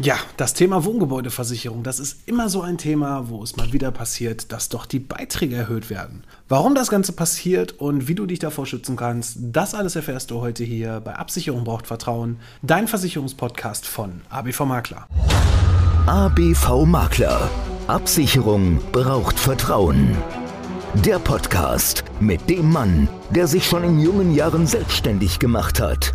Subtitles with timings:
[0.00, 4.50] Ja, das Thema Wohngebäudeversicherung, das ist immer so ein Thema, wo es mal wieder passiert,
[4.50, 6.24] dass doch die Beiträge erhöht werden.
[6.48, 10.40] Warum das Ganze passiert und wie du dich davor schützen kannst, das alles erfährst du
[10.40, 15.06] heute hier bei Absicherung braucht Vertrauen, dein Versicherungspodcast von ABV Makler.
[16.06, 17.48] ABV Makler.
[17.86, 20.16] Absicherung braucht Vertrauen.
[21.04, 26.14] Der Podcast mit dem Mann, der sich schon in jungen Jahren selbstständig gemacht hat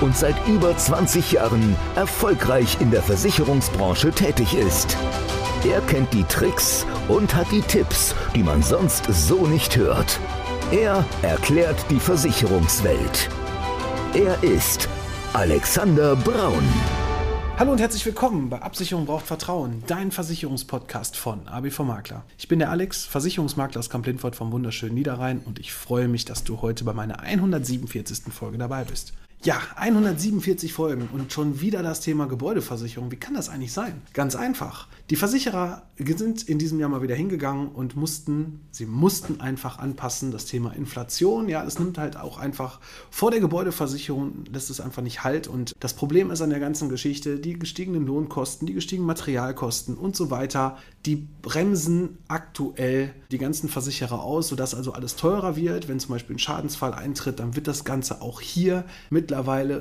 [0.00, 4.96] und seit über 20 Jahren erfolgreich in der Versicherungsbranche tätig ist.
[5.66, 10.18] Er kennt die Tricks und hat die Tipps, die man sonst so nicht hört.
[10.70, 13.28] Er erklärt die Versicherungswelt.
[14.14, 14.88] Er ist
[15.32, 16.64] Alexander Braun.
[17.56, 22.24] Hallo und herzlich willkommen bei Absicherung braucht Vertrauen, dein Versicherungspodcast von ABV Makler.
[22.36, 26.42] Ich bin der Alex, Versicherungsmakler aus Kamp-Lindfort vom wunderschönen Niederrhein und ich freue mich, dass
[26.42, 28.32] du heute bei meiner 147.
[28.32, 29.12] Folge dabei bist.
[29.44, 33.10] Ja, 147 Folgen und schon wieder das Thema Gebäudeversicherung.
[33.10, 34.00] Wie kann das eigentlich sein?
[34.14, 34.88] Ganz einfach.
[35.10, 40.30] Die Versicherer sind in diesem Jahr mal wieder hingegangen und mussten, sie mussten einfach anpassen,
[40.30, 41.46] das Thema Inflation.
[41.50, 45.46] Ja, es nimmt halt auch einfach vor der Gebäudeversicherung, lässt es einfach nicht halt.
[45.46, 50.16] Und das Problem ist an der ganzen Geschichte, die gestiegenen Lohnkosten, die gestiegenen Materialkosten und
[50.16, 55.86] so weiter, die bremsen aktuell die ganzen Versicherer aus, sodass also alles teurer wird.
[55.86, 59.33] Wenn zum Beispiel ein Schadensfall eintritt, dann wird das Ganze auch hier mittlerweile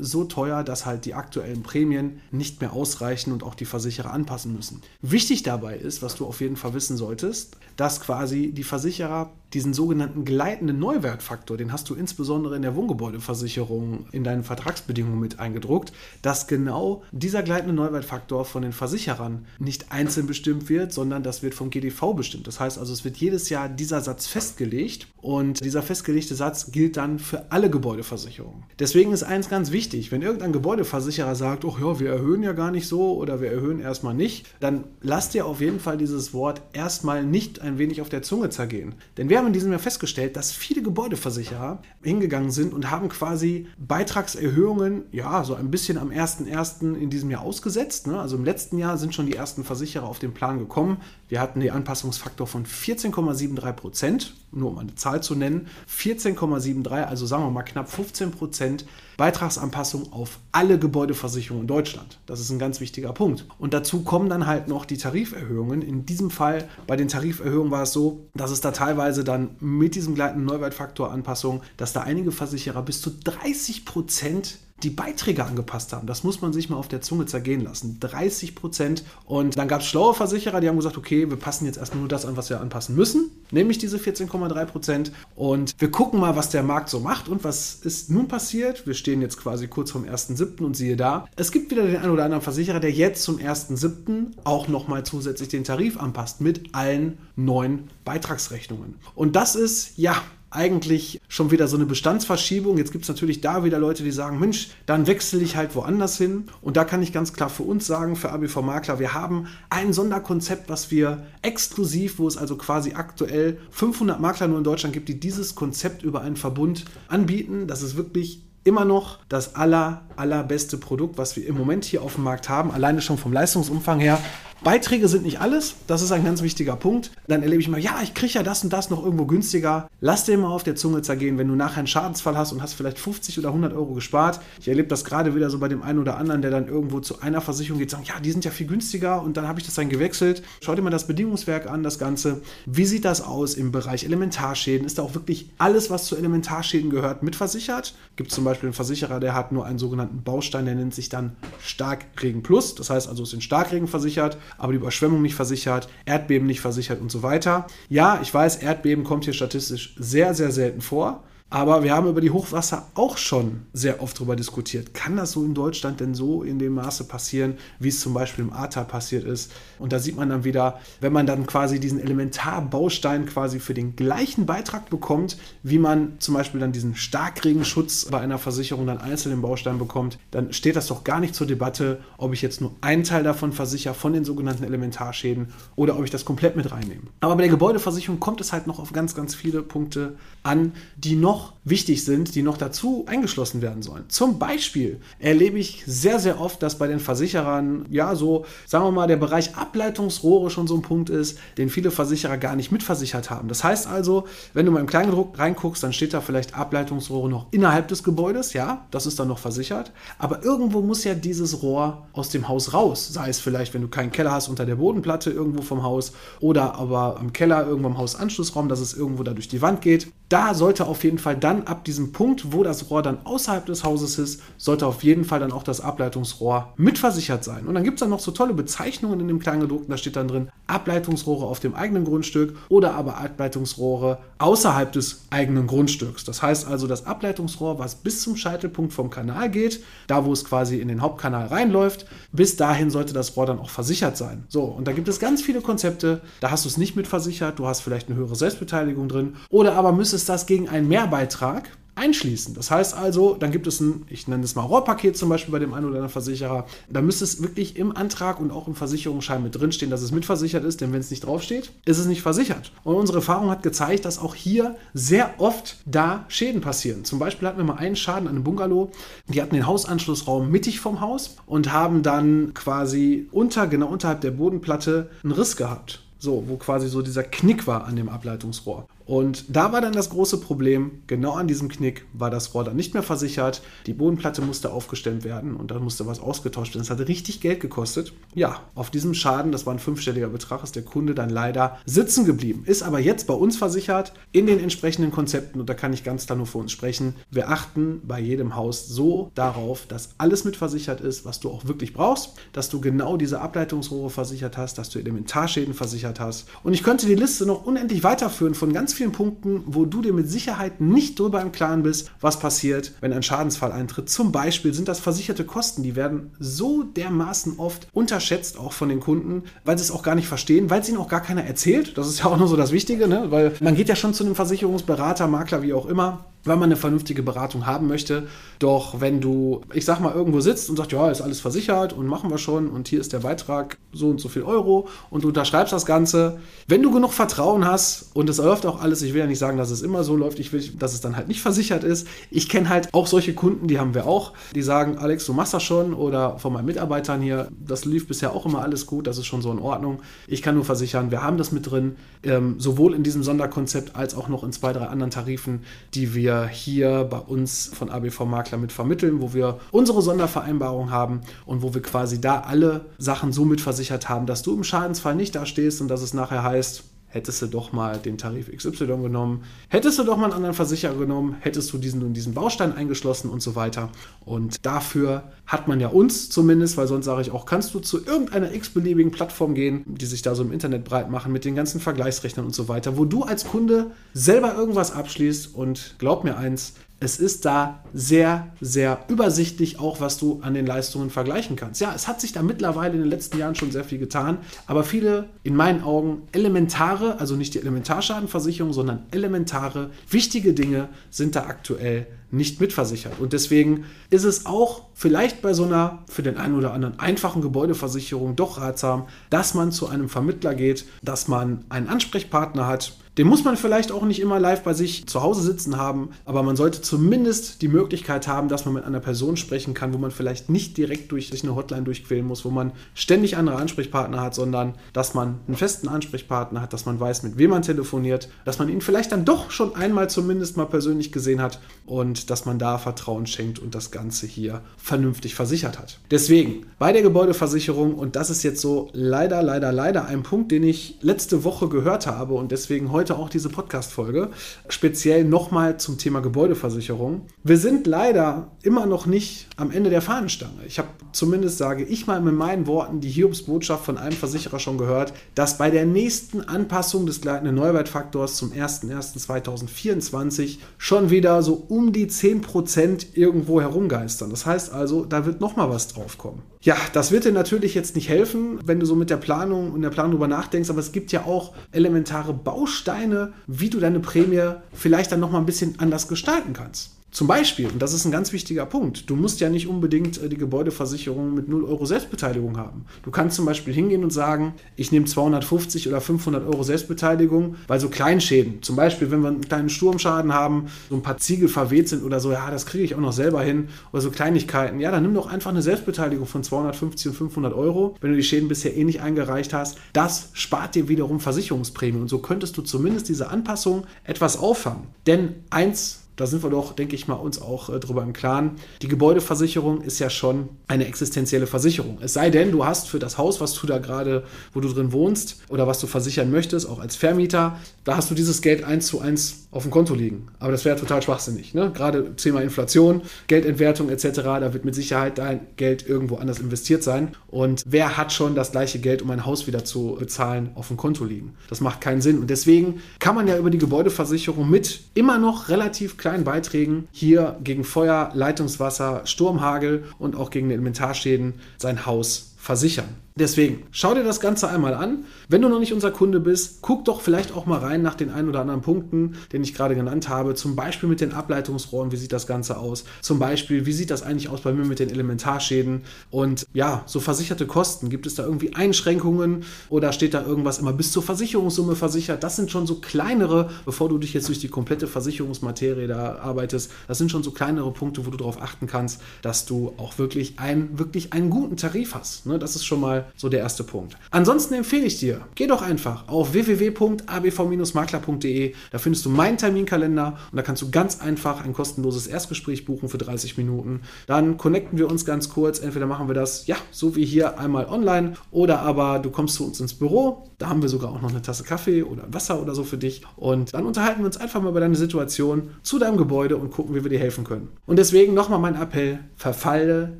[0.00, 4.54] so teuer, dass halt die aktuellen Prämien nicht mehr ausreichen und auch die Versicherer anpassen
[4.54, 4.82] müssen.
[5.02, 9.74] Wichtig dabei ist, was du auf jeden Fall wissen solltest, dass quasi die Versicherer diesen
[9.74, 15.92] sogenannten gleitenden Neuwertfaktor, den hast du insbesondere in der Wohngebäudeversicherung in deinen Vertragsbedingungen mit eingedruckt,
[16.22, 21.54] dass genau dieser gleitende Neuwertfaktor von den Versicherern nicht einzeln bestimmt wird, sondern das wird
[21.54, 22.46] vom GDV bestimmt.
[22.46, 26.96] Das heißt also, es wird jedes Jahr dieser Satz festgelegt und dieser festgelegte Satz gilt
[26.96, 28.64] dann für alle Gebäudeversicherungen.
[28.78, 32.70] Deswegen ist eins ganz wichtig, wenn irgendein Gebäudeversicherer sagt, oh ja, wir erhöhen ja gar
[32.70, 36.62] nicht so oder wir erhöhen erstmal nicht, dann lass dir auf jeden Fall dieses Wort
[36.72, 38.94] erstmal nicht ein wenig auf der Zunge zergehen.
[39.16, 43.66] Denn wir haben in diesem Jahr festgestellt, dass viele Gebäudeversicherer hingegangen sind und haben quasi
[43.76, 46.94] Beitragserhöhungen, ja, so ein bisschen am 1.1.
[46.94, 48.06] in diesem Jahr ausgesetzt.
[48.06, 48.18] Ne?
[48.18, 51.02] Also im letzten Jahr sind schon die ersten Versicherer auf den Plan gekommen.
[51.28, 55.66] Wir hatten den Anpassungsfaktor von 14,73 Prozent, nur um eine Zahl zu nennen.
[55.90, 62.18] 14,73, also sagen wir mal knapp 15 Prozent Beitragsanpassung auf alle Gebäudeversicherungen in Deutschland.
[62.26, 63.44] Das ist ein ganz wichtiger Punkt.
[63.58, 65.82] Und dazu kommen dann halt noch die Tariferhöhungen.
[65.82, 69.94] In diesem Fall, bei den Tariferhöhungen war es so, dass es da teilweise dann mit
[69.94, 75.92] diesem gleitenden Neuwertfaktor Anpassung, dass da einige Versicherer bis zu 30 Prozent die Beiträge angepasst
[75.92, 76.06] haben.
[76.06, 77.98] Das muss man sich mal auf der Zunge zergehen lassen.
[78.00, 79.04] 30 Prozent.
[79.24, 82.08] Und dann gab es schlaue Versicherer, die haben gesagt, okay, wir passen jetzt erstmal nur
[82.08, 85.12] das an, was wir anpassen müssen, nämlich diese 14,3 Prozent.
[85.34, 88.86] Und wir gucken mal, was der Markt so macht und was ist nun passiert.
[88.86, 90.62] Wir stehen jetzt quasi kurz vom 1.7.
[90.62, 94.32] und siehe da, es gibt wieder den einen oder anderen Versicherer, der jetzt zum 1.7.
[94.44, 98.96] auch nochmal zusätzlich den Tarif anpasst mit allen neuen Beitragsrechnungen.
[99.14, 100.22] Und das ist, ja,
[100.56, 102.78] eigentlich schon wieder so eine Bestandsverschiebung.
[102.78, 106.18] Jetzt gibt es natürlich da wieder Leute, die sagen, Mensch, dann wechsle ich halt woanders
[106.18, 106.44] hin.
[106.62, 109.92] Und da kann ich ganz klar für uns sagen, für ABV Makler, wir haben ein
[109.92, 115.08] Sonderkonzept, was wir exklusiv, wo es also quasi aktuell 500 Makler nur in Deutschland gibt,
[115.08, 117.66] die dieses Konzept über einen Verbund anbieten.
[117.66, 122.14] Das ist wirklich immer noch das aller, allerbeste Produkt, was wir im Moment hier auf
[122.16, 122.72] dem Markt haben.
[122.72, 124.18] Alleine schon vom Leistungsumfang her
[124.66, 127.12] Beiträge sind nicht alles, das ist ein ganz wichtiger Punkt.
[127.28, 129.88] Dann erlebe ich mal, ja, ich kriege ja das und das noch irgendwo günstiger.
[130.00, 132.74] Lass dir mal auf der Zunge zergehen, wenn du nachher einen Schadensfall hast und hast
[132.74, 134.40] vielleicht 50 oder 100 Euro gespart.
[134.58, 137.20] Ich erlebe das gerade wieder so bei dem einen oder anderen, der dann irgendwo zu
[137.20, 139.76] einer Versicherung geht, sagt, ja, die sind ja viel günstiger und dann habe ich das
[139.76, 140.42] dann gewechselt.
[140.60, 142.42] Schau dir mal das Bedingungswerk an, das Ganze.
[142.66, 144.84] Wie sieht das aus im Bereich Elementarschäden?
[144.84, 147.94] Ist da auch wirklich alles, was zu Elementarschäden gehört, mitversichert?
[148.16, 151.08] Gibt es zum Beispiel einen Versicherer, der hat nur einen sogenannten Baustein, der nennt sich
[151.08, 152.74] dann Starkregen Plus.
[152.74, 157.00] Das heißt also, es sind Starkregen versichert aber die Überschwemmung nicht versichert, Erdbeben nicht versichert
[157.00, 157.66] und so weiter.
[157.88, 161.24] Ja, ich weiß, Erdbeben kommt hier statistisch sehr, sehr selten vor.
[161.48, 164.94] Aber wir haben über die Hochwasser auch schon sehr oft darüber diskutiert.
[164.94, 168.44] Kann das so in Deutschland denn so in dem Maße passieren, wie es zum Beispiel
[168.44, 169.52] im Ahrtal passiert ist?
[169.78, 173.94] Und da sieht man dann wieder, wenn man dann quasi diesen Elementarbaustein quasi für den
[173.94, 179.32] gleichen Beitrag bekommt, wie man zum Beispiel dann diesen Starkregenschutz bei einer Versicherung dann einzeln
[179.32, 182.74] im Baustein bekommt, dann steht das doch gar nicht zur Debatte, ob ich jetzt nur
[182.80, 187.02] einen Teil davon versichere, von den sogenannten Elementarschäden, oder ob ich das komplett mit reinnehme.
[187.20, 191.14] Aber bei der Gebäudeversicherung kommt es halt noch auf ganz, ganz viele Punkte an, die
[191.14, 194.04] noch noch wichtig sind, die noch dazu eingeschlossen werden sollen.
[194.08, 198.92] Zum Beispiel erlebe ich sehr, sehr oft, dass bei den Versicherern, ja, so, sagen wir
[198.92, 203.30] mal, der Bereich Ableitungsrohre schon so ein Punkt ist, den viele Versicherer gar nicht mitversichert
[203.30, 203.48] haben.
[203.48, 207.46] Das heißt also, wenn du mal im Kleingedruck reinguckst, dann steht da vielleicht Ableitungsrohre noch
[207.50, 209.92] innerhalb des Gebäudes, ja, das ist dann noch versichert.
[210.18, 213.08] Aber irgendwo muss ja dieses Rohr aus dem Haus raus.
[213.12, 216.76] Sei es vielleicht, wenn du keinen Keller hast unter der Bodenplatte irgendwo vom Haus oder
[216.76, 220.06] aber am Keller irgendwo im Hausanschlussraum, dass es irgendwo da durch die Wand geht.
[220.28, 223.82] Da sollte auf jeden Fall dann ab diesem Punkt, wo das Rohr dann außerhalb des
[223.84, 227.66] Hauses ist, sollte auf jeden Fall dann auch das Ableitungsrohr mitversichert sein.
[227.66, 230.28] Und dann gibt es dann noch so tolle Bezeichnungen in dem Kleingedruckten, da steht dann
[230.28, 236.24] drin Ableitungsrohre auf dem eigenen Grundstück oder aber Ableitungsrohre außerhalb des eigenen Grundstücks.
[236.24, 240.44] Das heißt also, das Ableitungsrohr, was bis zum Scheitelpunkt vom Kanal geht, da wo es
[240.44, 244.44] quasi in den Hauptkanal reinläuft, bis dahin sollte das Rohr dann auch versichert sein.
[244.48, 247.58] So, und da gibt es ganz viele Konzepte, da hast du es nicht mit versichert,
[247.58, 252.52] du hast vielleicht eine höhere Selbstbeteiligung drin oder aber müsstest das gegen einen Mehrbeitrag einschließen.
[252.52, 255.58] Das heißt also, dann gibt es ein, ich nenne es mal Rohrpaket zum Beispiel bei
[255.58, 256.66] dem einen oder anderen Versicherer.
[256.90, 260.62] Da müsste es wirklich im Antrag und auch im Versicherungsschein mit drinstehen, dass es mitversichert
[260.62, 262.70] ist, denn wenn es nicht draufsteht, ist es nicht versichert.
[262.84, 267.06] Und unsere Erfahrung hat gezeigt, dass auch hier sehr oft da Schäden passieren.
[267.06, 268.92] Zum Beispiel hatten wir mal einen Schaden an einem Bungalow.
[269.28, 274.32] Die hatten den Hausanschlussraum mittig vom Haus und haben dann quasi unter, genau unterhalb der
[274.32, 276.02] Bodenplatte einen Riss gehabt.
[276.18, 278.86] So, wo quasi so dieser Knick war an dem Ableitungsrohr.
[279.06, 282.76] Und da war dann das große Problem, genau an diesem Knick war das Rohr dann
[282.76, 286.82] nicht mehr versichert, die Bodenplatte musste aufgestemmt werden und dann musste was ausgetauscht werden.
[286.82, 288.12] Das hatte richtig Geld gekostet.
[288.34, 292.24] Ja, auf diesem Schaden, das war ein fünfstelliger Betrag, ist der Kunde dann leider sitzen
[292.24, 292.64] geblieben.
[292.66, 296.26] Ist aber jetzt bei uns versichert in den entsprechenden Konzepten und da kann ich ganz
[296.26, 297.14] klar nur für uns sprechen.
[297.30, 301.94] Wir achten bei jedem Haus so darauf, dass alles mitversichert ist, was du auch wirklich
[301.94, 306.48] brauchst, dass du genau diese Ableitungsrohre versichert hast, dass du Elementarschäden versichert hast.
[306.64, 310.12] Und ich könnte die Liste noch unendlich weiterführen von ganz vielen Punkten, wo du dir
[310.12, 314.08] mit Sicherheit nicht drüber im Klaren bist, was passiert, wenn ein Schadensfall eintritt.
[314.10, 319.00] Zum Beispiel sind das versicherte Kosten, die werden so dermaßen oft unterschätzt, auch von den
[319.00, 321.96] Kunden, weil sie es auch gar nicht verstehen, weil es ihnen auch gar keiner erzählt.
[321.96, 323.26] Das ist ja auch nur so das Wichtige, ne?
[323.30, 326.76] weil man geht ja schon zu einem Versicherungsberater, Makler, wie auch immer weil man eine
[326.76, 328.26] vernünftige Beratung haben möchte.
[328.58, 332.06] Doch wenn du, ich sag mal, irgendwo sitzt und sagst, ja, ist alles versichert und
[332.06, 335.28] machen wir schon und hier ist der Beitrag so und so viel Euro und du
[335.28, 336.38] unterschreibst das Ganze,
[336.68, 339.58] wenn du genug Vertrauen hast und es läuft auch alles, ich will ja nicht sagen,
[339.58, 342.06] dass es immer so läuft, ich will, dass es dann halt nicht versichert ist.
[342.30, 345.52] Ich kenne halt auch solche Kunden, die haben wir auch, die sagen, Alex, du machst
[345.52, 349.18] das schon oder von meinen Mitarbeitern hier, das lief bisher auch immer alles gut, das
[349.18, 350.00] ist schon so in Ordnung.
[350.26, 354.14] Ich kann nur versichern, wir haben das mit drin, ähm, sowohl in diesem Sonderkonzept als
[354.14, 355.60] auch noch in zwei, drei anderen Tarifen,
[355.94, 361.22] die wir hier bei uns von ABV Makler mit vermitteln, wo wir unsere Sondervereinbarung haben
[361.46, 365.14] und wo wir quasi da alle Sachen so mit versichert haben, dass du im Schadensfall
[365.14, 368.86] nicht da stehst und dass es nachher heißt, hättest du doch mal den Tarif XY
[368.86, 372.74] genommen, hättest du doch mal einen anderen Versicherer genommen, hättest du diesen und diesen Baustein
[372.74, 373.90] eingeschlossen und so weiter.
[374.24, 378.04] Und dafür hat man ja uns zumindest, weil sonst sage ich auch, kannst du zu
[378.04, 381.80] irgendeiner x-beliebigen Plattform gehen, die sich da so im Internet breit machen mit den ganzen
[381.80, 386.74] Vergleichsrechnern und so weiter, wo du als Kunde selber irgendwas abschließt und glaub mir eins,
[387.06, 391.80] es ist da sehr, sehr übersichtlich, auch was du an den Leistungen vergleichen kannst.
[391.80, 394.82] Ja, es hat sich da mittlerweile in den letzten Jahren schon sehr viel getan, aber
[394.82, 401.42] viele, in meinen Augen, elementare, also nicht die Elementarschadenversicherung, sondern elementare, wichtige Dinge sind da
[401.42, 403.20] aktuell nicht mitversichert.
[403.20, 407.40] Und deswegen ist es auch vielleicht bei so einer für den einen oder anderen einfachen
[407.40, 413.26] Gebäudeversicherung doch ratsam, dass man zu einem Vermittler geht, dass man einen Ansprechpartner hat, den
[413.26, 416.56] muss man vielleicht auch nicht immer live bei sich zu Hause sitzen haben, aber man
[416.56, 420.50] sollte zumindest die Möglichkeit haben, dass man mit einer Person sprechen kann, wo man vielleicht
[420.50, 424.74] nicht direkt durch sich eine Hotline durchquälen muss, wo man ständig andere Ansprechpartner hat, sondern
[424.92, 428.68] dass man einen festen Ansprechpartner hat, dass man weiß, mit wem man telefoniert, dass man
[428.68, 432.76] ihn vielleicht dann doch schon einmal zumindest mal persönlich gesehen hat und dass man da
[432.78, 435.98] Vertrauen schenkt und das Ganze hier vernünftig versichert hat.
[436.10, 440.64] Deswegen bei der Gebäudeversicherung, und das ist jetzt so leider, leider, leider ein Punkt, den
[440.64, 444.30] ich letzte Woche gehört habe und deswegen heute heute auch diese Podcast-Folge,
[444.68, 447.26] speziell nochmal zum Thema Gebäudeversicherung.
[447.44, 450.64] Wir sind leider immer noch nicht am Ende der Fahnenstange.
[450.66, 454.76] Ich habe zumindest, sage ich mal mit meinen Worten, die Hiobs-Botschaft von einem Versicherer schon
[454.76, 461.92] gehört, dass bei der nächsten Anpassung des gleitenden Neuwertfaktors zum 01.01.2024 schon wieder so um
[461.92, 464.30] die 10% irgendwo herumgeistern.
[464.30, 466.42] Das heißt also, da wird nochmal was draufkommen.
[466.66, 469.82] Ja, das wird dir natürlich jetzt nicht helfen, wenn du so mit der Planung und
[469.82, 474.50] der Planung drüber nachdenkst, aber es gibt ja auch elementare Bausteine, wie du deine Prämie
[474.72, 476.95] vielleicht dann nochmal ein bisschen anders gestalten kannst.
[477.16, 480.28] Zum Beispiel, und das ist ein ganz wichtiger Punkt, du musst ja nicht unbedingt äh,
[480.28, 482.84] die Gebäudeversicherung mit 0 Euro Selbstbeteiligung haben.
[483.04, 487.80] Du kannst zum Beispiel hingehen und sagen, ich nehme 250 oder 500 Euro Selbstbeteiligung, weil
[487.80, 491.88] so Kleinschäden, zum Beispiel, wenn wir einen kleinen Sturmschaden haben, so ein paar Ziegel verweht
[491.88, 494.90] sind oder so, ja, das kriege ich auch noch selber hin, oder so Kleinigkeiten, ja,
[494.90, 498.48] dann nimm doch einfach eine Selbstbeteiligung von 250 und 500 Euro, wenn du die Schäden
[498.48, 499.78] bisher eh nicht eingereicht hast.
[499.94, 504.88] Das spart dir wiederum Versicherungsprämie und so könntest du zumindest diese Anpassung etwas auffangen.
[505.06, 508.52] Denn eins da sind wir doch, denke ich mal, uns auch äh, drüber im Klaren.
[508.82, 511.98] Die Gebäudeversicherung ist ja schon eine existenzielle Versicherung.
[512.00, 514.92] Es sei denn, du hast für das Haus, was du da gerade, wo du drin
[514.92, 518.86] wohnst oder was du versichern möchtest, auch als Vermieter, da hast du dieses Geld eins
[518.86, 520.28] zu eins auf dem Konto liegen.
[520.38, 521.54] Aber das wäre total schwachsinnig.
[521.54, 521.70] Ne?
[521.72, 527.14] Gerade Thema Inflation, Geldentwertung etc., da wird mit Sicherheit dein Geld irgendwo anders investiert sein.
[527.28, 530.76] Und wer hat schon das gleiche Geld, um ein Haus wieder zu bezahlen, auf dem
[530.76, 531.34] Konto liegen?
[531.48, 532.18] Das macht keinen Sinn.
[532.18, 537.36] Und deswegen kann man ja über die Gebäudeversicherung mit immer noch relativ kleinen Beiträgen hier
[537.42, 543.05] gegen Feuer, Leitungswasser, Sturmhagel und auch gegen Elementarschäden sein Haus versichern.
[543.18, 545.04] Deswegen, schau dir das Ganze einmal an.
[545.30, 548.10] Wenn du noch nicht unser Kunde bist, guck doch vielleicht auch mal rein nach den
[548.10, 550.34] ein oder anderen Punkten, den ich gerade genannt habe.
[550.34, 552.84] Zum Beispiel mit den Ableitungsrohren, wie sieht das Ganze aus?
[553.00, 555.80] Zum Beispiel, wie sieht das eigentlich aus bei mir mit den Elementarschäden?
[556.10, 557.88] Und ja, so versicherte Kosten.
[557.88, 562.22] Gibt es da irgendwie Einschränkungen oder steht da irgendwas immer bis zur Versicherungssumme versichert?
[562.22, 566.70] Das sind schon so kleinere, bevor du dich jetzt durch die komplette Versicherungsmaterie da arbeitest,
[566.86, 570.38] das sind schon so kleinere Punkte, wo du darauf achten kannst, dass du auch wirklich,
[570.38, 572.26] ein, wirklich einen guten Tarif hast.
[572.26, 572.38] Ne?
[572.38, 573.96] Das ist schon mal so der erste Punkt.
[574.10, 578.54] Ansonsten empfehle ich dir, geh doch einfach auf www.abv-makler.de.
[578.70, 582.88] Da findest du meinen Terminkalender und da kannst du ganz einfach ein kostenloses Erstgespräch buchen
[582.88, 583.82] für 30 Minuten.
[584.06, 585.58] Dann connecten wir uns ganz kurz.
[585.58, 589.46] Entweder machen wir das, ja, so wie hier einmal online oder aber du kommst zu
[589.46, 590.28] uns ins Büro.
[590.38, 593.02] Da haben wir sogar auch noch eine Tasse Kaffee oder Wasser oder so für dich.
[593.16, 596.74] Und dann unterhalten wir uns einfach mal über deine Situation zu deinem Gebäude und gucken,
[596.74, 597.48] wie wir dir helfen können.
[597.66, 599.98] Und deswegen nochmal mein Appell, verfalle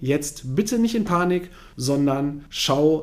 [0.00, 2.44] jetzt bitte nicht in Panik, sondern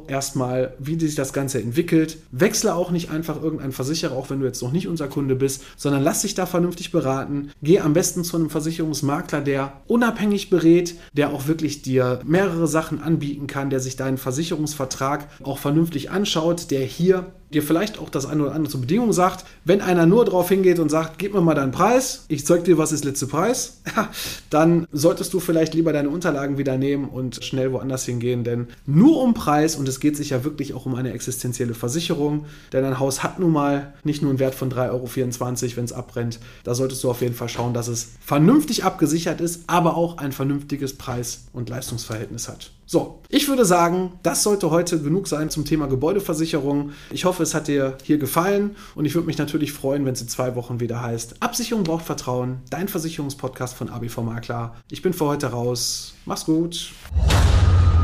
[0.08, 2.18] erstmal, wie sich das Ganze entwickelt.
[2.32, 5.64] Wechsle auch nicht einfach irgendeinen Versicherer, auch wenn du jetzt noch nicht unser Kunde bist,
[5.78, 7.52] sondern lass dich da vernünftig beraten.
[7.62, 13.02] Geh am besten zu einem Versicherungsmakler, der unabhängig berät, der auch wirklich dir mehrere Sachen
[13.02, 18.26] anbieten kann, der sich deinen Versicherungsvertrag auch vernünftig anschaut, der hier dir vielleicht auch das
[18.26, 19.46] eine oder andere zur Bedingung sagt.
[19.66, 22.78] Wenn einer nur drauf hingeht und sagt, gib mir mal deinen Preis, ich zeig dir,
[22.78, 23.82] was ist letzte Preis,
[24.50, 29.22] dann solltest du vielleicht lieber deine Unterlagen wieder nehmen und schnell woanders hingehen, denn nur
[29.22, 33.00] um Preis und es geht sich ja wirklich auch um eine existenzielle Versicherung, denn ein
[33.00, 36.40] Haus hat nun mal nicht nur einen Wert von 3,24 Euro, wenn es abbrennt.
[36.64, 40.32] Da solltest du auf jeden Fall schauen, dass es vernünftig abgesichert ist, aber auch ein
[40.32, 42.72] vernünftiges Preis- und Leistungsverhältnis hat.
[42.92, 46.94] So, ich würde sagen, das sollte heute genug sein zum Thema Gebäudeversicherung.
[47.12, 50.22] Ich hoffe, es hat dir hier gefallen und ich würde mich natürlich freuen, wenn es
[50.22, 54.74] in zwei Wochen wieder heißt, Absicherung braucht Vertrauen, dein Versicherungspodcast von ABV Makler.
[54.90, 56.16] Ich bin für heute raus.
[56.26, 56.90] Mach's gut.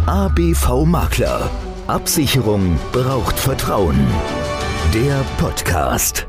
[0.06, 1.50] ABV Makler.
[1.88, 3.98] Absicherung braucht Vertrauen.
[4.94, 6.28] Der Podcast.